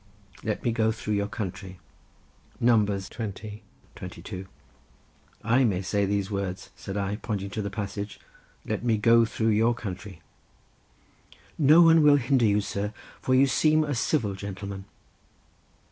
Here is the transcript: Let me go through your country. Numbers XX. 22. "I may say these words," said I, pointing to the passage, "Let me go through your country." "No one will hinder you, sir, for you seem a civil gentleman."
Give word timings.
Let 0.43 0.63
me 0.63 0.71
go 0.71 0.91
through 0.91 1.13
your 1.13 1.27
country. 1.27 1.79
Numbers 2.59 3.07
XX. 3.07 3.61
22. 3.93 4.47
"I 5.43 5.63
may 5.63 5.83
say 5.83 6.07
these 6.07 6.31
words," 6.31 6.71
said 6.75 6.97
I, 6.97 7.17
pointing 7.17 7.51
to 7.51 7.61
the 7.61 7.69
passage, 7.69 8.19
"Let 8.65 8.83
me 8.83 8.97
go 8.97 9.25
through 9.25 9.49
your 9.49 9.75
country." 9.75 10.23
"No 11.59 11.83
one 11.83 12.01
will 12.01 12.15
hinder 12.15 12.45
you, 12.45 12.61
sir, 12.61 12.95
for 13.21 13.35
you 13.35 13.45
seem 13.45 13.83
a 13.83 13.93
civil 13.93 14.33
gentleman." 14.33 14.85